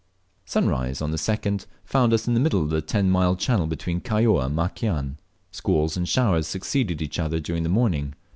[0.45, 4.01] Sunrise on the 2d found us in the middle of the ten mile channel between
[4.01, 5.17] Kaióa and Makian.
[5.51, 8.15] Squalls and showers succeeded each other during the morning.